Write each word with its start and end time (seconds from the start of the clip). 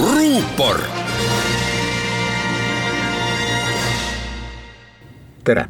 ruupor. 0.00 0.80
tere, 5.44 5.64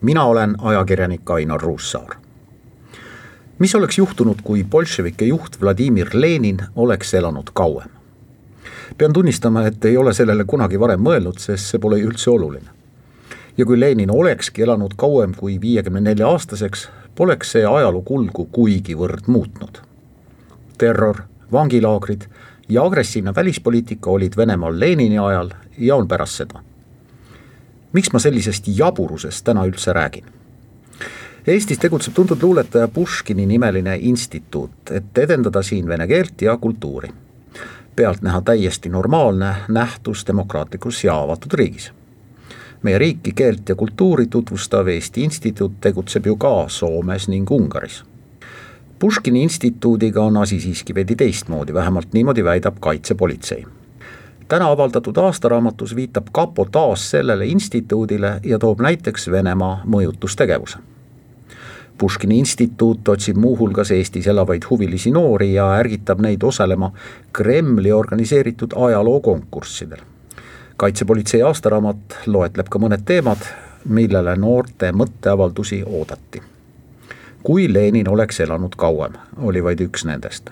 mina 0.00 0.24
olen 0.24 0.54
ajakirjanik 0.58 1.30
Ainar 1.30 1.60
Ruussaar. 1.60 2.16
mis 3.58 3.74
oleks 3.74 3.98
juhtunud, 3.98 4.36
kui 4.42 4.64
bolševike 4.64 5.24
juht 5.24 5.60
Vladimir 5.60 6.08
Lenin 6.12 6.58
oleks 6.76 7.14
elanud 7.14 7.50
kauem? 7.52 7.88
pean 8.98 9.12
tunnistama, 9.12 9.66
et 9.66 9.84
ei 9.84 9.96
ole 9.96 10.14
sellele 10.14 10.44
kunagi 10.44 10.80
varem 10.80 11.00
mõelnud, 11.00 11.38
sest 11.38 11.70
see 11.70 11.78
pole 11.78 12.00
üldse 12.00 12.30
oluline. 12.30 12.70
ja 13.56 13.64
kui 13.64 13.80
Lenin 13.80 14.10
olekski 14.10 14.62
elanud 14.62 14.94
kauem 14.96 15.34
kui 15.36 15.60
viiekümne 15.60 16.00
nelja 16.00 16.28
aastaseks, 16.28 16.88
poleks 17.14 17.52
see 17.52 17.66
ajaloo 17.66 18.02
kulgu 18.02 18.48
kuigivõrd 18.52 19.26
muutnud. 19.26 19.78
terror, 20.78 21.22
vangilaagrid 21.52 22.26
ja 22.72 22.84
agressiivne 22.84 23.34
välispoliitika 23.34 24.10
olid 24.10 24.32
Venemaal 24.36 24.80
Lenini 24.80 25.18
ajal 25.18 25.50
ja 25.78 25.96
on 25.96 26.08
pärast 26.08 26.32
seda. 26.32 26.62
miks 27.92 28.12
ma 28.12 28.18
sellisest 28.18 28.64
jaburusest 28.76 29.44
täna 29.44 29.64
üldse 29.66 29.92
räägin? 29.92 30.24
Eestis 31.46 31.78
tegutseb 31.78 32.14
tuntud 32.14 32.42
luuletaja 32.42 32.88
Puškini 32.88 33.46
nimeline 33.46 33.96
instituut, 34.00 34.90
et 34.90 35.18
edendada 35.18 35.62
siin 35.62 35.88
vene 35.88 36.06
keelt 36.06 36.42
ja 36.42 36.56
kultuuri. 36.56 37.08
pealtnäha 37.96 38.40
täiesti 38.40 38.88
normaalne 38.88 39.54
nähtus 39.68 40.26
demokraatlikus 40.26 41.04
ja 41.04 41.18
avatud 41.20 41.52
riigis. 41.52 41.92
meie 42.82 42.98
riiki, 42.98 43.32
keelt 43.32 43.68
ja 43.68 43.74
kultuuri 43.74 44.26
tutvustav 44.26 44.86
Eesti 44.86 45.22
Instituut 45.22 45.72
tegutseb 45.80 46.26
ju 46.26 46.36
ka 46.36 46.64
Soomes 46.68 47.28
ning 47.28 47.50
Ungaris 47.50 48.04
Puškini 49.02 49.42
instituudiga 49.42 50.22
on 50.22 50.36
asi 50.36 50.60
siiski 50.60 50.94
veidi 50.94 51.16
teistmoodi, 51.16 51.74
vähemalt 51.74 52.12
niimoodi 52.12 52.44
väidab 52.44 52.76
kaitsepolitsei. 52.80 53.66
täna 54.48 54.68
avaldatud 54.70 55.16
aastaraamatus 55.16 55.96
viitab 55.96 56.26
kapo 56.32 56.64
taas 56.64 57.10
sellele 57.10 57.46
instituudile 57.46 58.40
ja 58.44 58.58
toob 58.58 58.80
näiteks 58.80 59.30
Venemaa 59.30 59.82
mõjutustegevuse. 59.86 60.78
Puškini 61.98 62.38
instituut 62.38 63.08
otsib 63.08 63.36
muuhulgas 63.36 63.90
Eestis 63.90 64.26
elavaid 64.26 64.62
huvilisi 64.70 65.10
noori 65.10 65.54
ja 65.54 65.66
ärgitab 65.80 66.20
neid 66.20 66.42
osalema 66.42 66.92
Kremli 67.32 67.92
organiseeritud 67.92 68.70
ajalookonkurssidel. 68.76 69.98
kaitsepolitsei 70.76 71.42
aastaraamat 71.42 72.18
loetleb 72.26 72.68
ka 72.68 72.78
mõned 72.78 73.02
teemad, 73.04 73.38
millele 73.84 74.36
noorte 74.36 74.92
mõtteavaldusi 74.92 75.82
oodati 75.86 76.51
kui 77.42 77.72
Lenin 77.74 78.08
oleks 78.08 78.40
elanud 78.40 78.76
kauem, 78.76 79.12
oli 79.36 79.64
vaid 79.64 79.80
üks 79.80 80.04
nendest. 80.06 80.50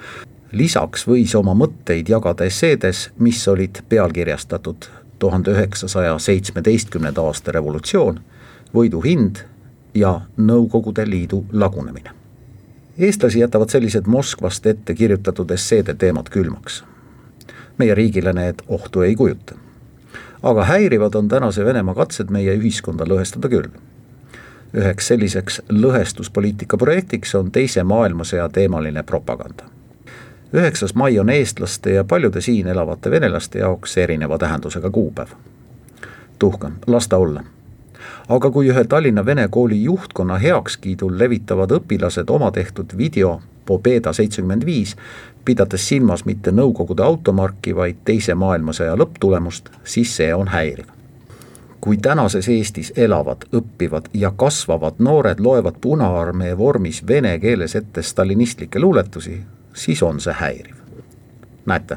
lisaks 0.53 1.07
võis 1.07 1.35
oma 1.39 1.55
mõtteid 1.55 2.09
jagada 2.11 2.45
esseedes, 2.45 3.11
mis 3.19 3.49
olid 3.49 3.83
pealkirjastatud 3.89 4.89
tuhande 5.19 5.51
üheksasaja 5.51 6.19
seitsmeteistkümnenda 6.19 7.23
aasta 7.23 7.53
revolutsioon, 7.53 8.21
võidu 8.75 9.05
hind 9.05 9.45
ja 9.95 10.21
Nõukogude 10.37 11.07
Liidu 11.11 11.45
lagunemine. 11.53 12.11
eestlasi 12.99 13.41
jätavad 13.41 13.71
sellised 13.71 14.07
Moskvast 14.07 14.67
ette 14.67 14.95
kirjutatud 14.95 15.51
esseede 15.51 15.95
teemad 15.95 16.29
külmaks. 16.29 16.85
meie 17.79 17.95
riigile 17.95 18.33
need 18.33 18.63
ohtu 18.69 19.03
ei 19.03 19.15
kujuta. 19.15 19.55
aga 20.43 20.65
häirivad 20.65 21.15
on 21.15 21.29
tänase 21.29 21.65
Venemaa 21.65 21.95
katsed 21.95 22.31
meie 22.31 22.57
ühiskonda 22.57 23.05
lõhestada 23.05 23.49
küll 23.49 23.71
üheks 24.75 25.09
selliseks 25.09 25.63
lõhestuspoliitika 25.69 26.79
projektiks 26.79 27.35
on 27.35 27.51
Teise 27.51 27.83
maailmasõja 27.83 28.49
teemaline 28.49 29.03
propaganda. 29.03 29.65
üheksas 30.53 30.95
mai 30.95 31.19
on 31.19 31.31
eestlaste 31.31 31.91
ja 31.91 32.05
paljude 32.05 32.41
siin 32.41 32.67
elavate 32.67 33.11
venelaste 33.11 33.59
jaoks 33.59 33.97
erineva 33.99 34.39
tähendusega 34.39 34.91
kuupäev. 34.91 35.29
tuhkem, 36.39 36.73
las 36.87 37.09
ta 37.09 37.17
olla. 37.17 37.45
aga 38.29 38.51
kui 38.51 38.69
ühe 38.69 38.85
Tallinna 38.85 39.27
Vene 39.27 39.49
kooli 39.49 39.83
juhtkonna 39.83 40.39
heakskiidul 40.39 41.19
levitavad 41.19 41.71
õpilased 41.71 42.31
oma 42.31 42.50
tehtud 42.50 42.97
video 42.97 43.41
Pobeda 43.67 44.12
seitsekümmend 44.12 44.67
viis, 44.67 44.97
pidades 45.44 45.89
silmas 45.89 46.25
mitte 46.25 46.50
Nõukogude 46.50 47.03
automarki, 47.03 47.77
vaid 47.77 47.97
Teise 48.05 48.34
maailmasõja 48.34 48.97
lõpptulemust, 48.97 49.69
siis 49.84 50.17
see 50.17 50.34
on 50.34 50.49
häiriv 50.49 51.00
kui 51.81 51.97
tänases 51.97 52.49
Eestis 52.49 52.93
elavad, 52.97 53.37
õppivad 53.57 54.11
ja 54.15 54.33
kasvavad 54.37 54.95
noored 54.99 55.41
loevad 55.41 55.75
Punaarmee 55.81 56.59
vormis 56.59 57.07
vene 57.07 57.39
keeles 57.39 57.77
ette 57.77 58.03
stalinistlikke 58.03 58.81
luuletusi, 58.81 59.41
siis 59.75 60.03
on 60.03 60.21
see 60.21 60.33
häiriv. 60.33 60.75
näete, 61.67 61.97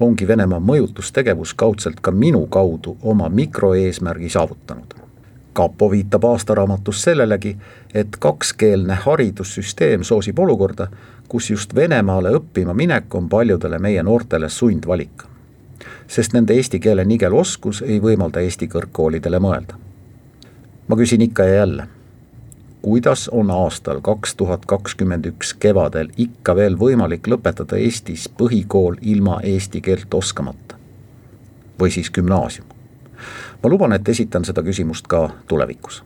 ongi 0.00 0.28
Venemaa 0.28 0.60
mõjutustegevus 0.60 1.54
kaudselt 1.54 2.00
ka 2.00 2.10
minu 2.10 2.46
kaudu 2.46 2.96
oma 3.02 3.28
mikroeesmärgi 3.28 4.28
saavutanud. 4.28 4.94
kapo 5.52 5.90
viitab 5.90 6.24
aastaraamatus 6.24 7.02
sellelegi, 7.02 7.56
et 7.94 8.16
kakskeelne 8.18 8.94
haridussüsteem 8.94 10.02
soosib 10.02 10.38
olukorda, 10.38 10.86
kus 11.28 11.50
just 11.50 11.74
Venemaale 11.74 12.30
õppima 12.30 12.74
minek 12.74 13.14
on 13.14 13.28
paljudele 13.28 13.78
meie 13.78 14.02
noortele 14.02 14.48
sundvalik 14.48 15.29
sest 16.10 16.32
nende 16.34 16.54
eesti 16.58 16.80
keele 16.82 17.04
nigel 17.06 17.34
oskus 17.38 17.84
ei 17.86 18.00
võimalda 18.02 18.42
Eesti 18.42 18.66
kõrgkoolidele 18.68 19.38
mõelda. 19.38 19.74
ma 20.88 20.96
küsin 20.96 21.22
ikka 21.22 21.44
ja 21.44 21.54
jälle, 21.54 21.86
kuidas 22.82 23.28
on 23.28 23.50
aastal 23.50 24.00
kaks 24.00 24.34
tuhat 24.34 24.66
kakskümmend 24.66 25.26
üks 25.26 25.54
kevadel 25.54 26.10
ikka 26.16 26.56
veel 26.56 26.78
võimalik 26.78 27.30
lõpetada 27.30 27.78
Eestis 27.78 28.28
põhikool 28.28 28.98
ilma 29.02 29.40
eesti 29.42 29.80
keelt 29.80 30.14
oskamata? 30.14 30.74
või 31.80 31.90
siis 31.90 32.10
gümnaasium? 32.10 32.66
ma 33.62 33.70
luban, 33.70 33.92
et 33.92 34.08
esitan 34.08 34.44
seda 34.44 34.62
küsimust 34.62 35.06
ka 35.06 35.30
tulevikus 35.46 36.02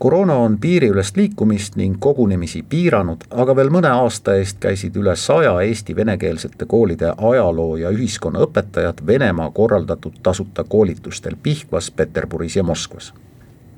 koroona 0.00 0.34
on 0.34 0.58
piiriülest 0.58 1.16
liikumist 1.16 1.76
ning 1.76 1.96
kogunemisi 1.98 2.62
piiranud, 2.68 3.26
aga 3.30 3.56
veel 3.56 3.68
mõne 3.68 3.90
aasta 3.92 4.32
eest 4.40 4.56
käisid 4.60 4.96
üle 4.96 5.12
saja 5.16 5.52
Eesti 5.60 5.96
venekeelsete 5.96 6.64
koolide 6.64 7.10
ajaloo 7.16 7.76
ja 7.76 7.90
ühiskonnaõpetajad 7.92 9.02
Venemaa 9.06 9.50
korraldatud 9.50 10.16
tasuta 10.22 10.64
koolitustel 10.64 11.36
Pihkvas, 11.42 11.90
Peterburis 11.90 12.56
ja 12.56 12.62
Moskvas. 12.62 13.12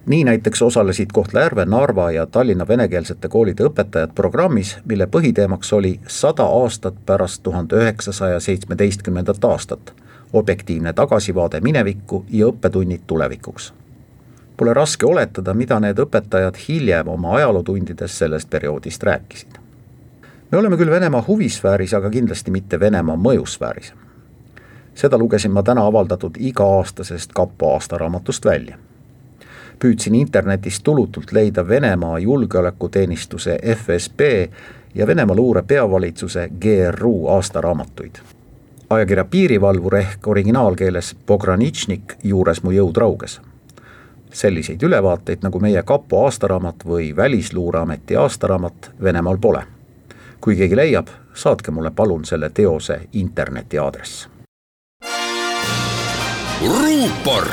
nii 0.07 0.25
näiteks 0.25 0.63
osalesid 0.63 1.11
Kohtla-Järve, 1.13 1.65
Narva 1.65 2.11
ja 2.11 2.27
Tallinna 2.27 2.69
venekeelsete 2.69 3.29
koolide 3.29 3.65
õpetajad 3.65 4.15
programmis, 4.15 4.77
mille 4.85 5.07
põhiteemaks 5.07 5.73
oli 5.73 6.01
sada 6.07 6.45
aastat 6.45 6.95
pärast 7.07 7.43
tuhande 7.43 7.77
üheksasaja 7.77 8.41
seitsmeteistkümnendat 8.41 9.45
aastat, 9.45 9.95
objektiivne 10.33 10.93
tagasivaade 10.93 11.61
minevikku 11.61 12.25
ja 12.31 12.47
õppetunnid 12.47 13.01
tulevikuks 13.07 13.73
Pole 14.63 14.75
raske 14.75 15.07
oletada, 15.07 15.55
mida 15.59 15.81
need 15.83 15.99
õpetajad 15.99 16.55
hiljem 16.69 17.09
oma 17.11 17.33
ajalootundides 17.35 18.19
sellest 18.19 18.51
perioodist 18.51 19.03
rääkisid. 19.03 19.59
me 20.53 20.59
oleme 20.59 20.77
küll 20.77 20.91
Venemaa 20.91 21.25
huvisfääris, 21.29 21.95
aga 21.95 22.11
kindlasti 22.11 22.51
mitte 22.51 22.81
Venemaa 22.81 23.17
mõjusfääris. 23.17 23.93
seda 24.95 25.19
lugesin 25.19 25.51
ma 25.51 25.63
täna 25.63 25.87
avaldatud 25.87 26.39
iga-aastasest 26.39 27.33
kapo 27.35 27.73
aastaraamatust 27.73 28.45
välja. 28.45 28.79
püüdsin 29.85 30.15
internetist 30.15 30.85
tulutult 30.85 31.33
leida 31.33 31.69
Venemaa 31.69 32.19
julgeolekuteenistuse 32.19 33.59
FSB 33.77 34.21
ja 34.95 35.07
Venemaa 35.07 35.37
luure 35.37 35.63
peavalitsuse 35.63 36.51
GRU 36.61 37.29
aastaraamatuid 37.29 38.19
ajakirja 38.91 39.25
Piirivalvur 39.25 39.97
ehk 39.97 40.29
originaalkeeles 40.29 41.17
Pogranitšnik 41.27 42.15
juures 42.23 42.63
mu 42.63 42.71
jõud 42.71 42.97
rauges 42.97 43.41
selliseid 44.33 44.83
ülevaateid, 44.83 45.39
nagu 45.43 45.61
meie 45.61 45.83
kapo 45.83 46.25
aastaraamat 46.25 46.87
või 46.87 47.17
Välisluureameti 47.17 48.17
aastaraamat 48.17 48.91
Venemaal 49.03 49.39
pole. 49.39 49.63
kui 50.41 50.57
keegi 50.57 50.77
leiab, 50.77 51.07
saatke 51.35 51.71
mulle 51.71 51.91
palun 51.91 52.25
selle 52.25 52.51
teose 52.51 53.01
interneti 53.13 53.79
aadress. 53.79 54.29
ruupor 56.61 57.45